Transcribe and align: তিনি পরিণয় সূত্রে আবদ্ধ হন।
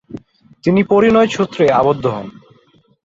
তিনি 0.63 0.81
পরিণয় 0.83 1.29
সূত্রে 1.35 1.65
আবদ্ধ 1.71 2.03
হন। 2.07 2.27